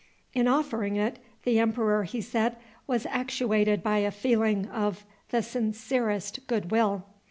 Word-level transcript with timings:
In 0.33 0.47
offering 0.47 0.95
it, 0.95 1.19
the 1.43 1.59
emperor, 1.59 2.05
he 2.05 2.21
said, 2.21 2.55
was 2.87 3.05
actuated 3.05 3.83
by 3.83 3.99
a 3.99 4.09
feeling 4.09 4.65
of 4.69 5.05
the 5.29 5.43
sincerest 5.43 6.47
good 6.47 6.71
will. 6.71 7.05